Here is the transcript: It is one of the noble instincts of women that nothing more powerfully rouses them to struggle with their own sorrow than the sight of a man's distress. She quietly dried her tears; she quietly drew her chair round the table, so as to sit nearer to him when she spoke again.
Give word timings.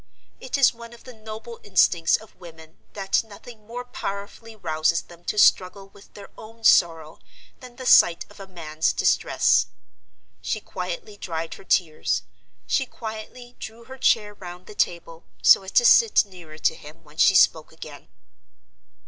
It 0.39 0.57
is 0.57 0.73
one 0.73 0.93
of 0.93 1.03
the 1.03 1.13
noble 1.13 1.59
instincts 1.61 2.17
of 2.17 2.35
women 2.39 2.77
that 2.93 3.23
nothing 3.23 3.67
more 3.67 3.85
powerfully 3.85 4.55
rouses 4.55 5.03
them 5.03 5.23
to 5.25 5.37
struggle 5.37 5.89
with 5.89 6.15
their 6.15 6.31
own 6.39 6.63
sorrow 6.63 7.19
than 7.59 7.75
the 7.75 7.85
sight 7.85 8.25
of 8.27 8.39
a 8.39 8.47
man's 8.47 8.93
distress. 8.93 9.67
She 10.41 10.59
quietly 10.59 11.17
dried 11.17 11.53
her 11.53 11.63
tears; 11.63 12.23
she 12.65 12.87
quietly 12.87 13.55
drew 13.59 13.83
her 13.83 13.99
chair 13.99 14.33
round 14.33 14.65
the 14.65 14.73
table, 14.73 15.23
so 15.43 15.61
as 15.61 15.71
to 15.73 15.85
sit 15.85 16.25
nearer 16.25 16.57
to 16.57 16.73
him 16.73 17.03
when 17.03 17.17
she 17.17 17.35
spoke 17.35 17.71
again. 17.71 18.07